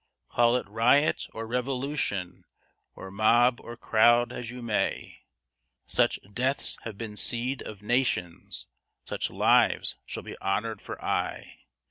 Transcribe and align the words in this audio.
Call 0.29 0.55
it 0.55 0.67
riot 0.67 1.27
or 1.31 1.45
revolution, 1.45 2.43
or 2.95 3.11
mob 3.11 3.59
or 3.61 3.77
crowd, 3.77 4.31
as 4.33 4.49
you 4.49 4.63
may, 4.63 5.19
Such 5.85 6.17
deaths 6.33 6.79
have 6.81 6.97
been 6.97 7.15
seed 7.15 7.61
of 7.61 7.83
nations, 7.83 8.65
such 9.05 9.29
lives 9.29 9.97
shall 10.07 10.23
be 10.23 10.35
honored 10.39 10.81
for 10.81 10.99
aye. 11.05 11.59